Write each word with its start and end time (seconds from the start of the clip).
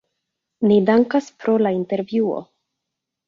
Ni 0.69 0.77
dankas 0.85 1.27
pro 1.43 1.55
la 1.65 1.73
intervjuo. 1.81 2.39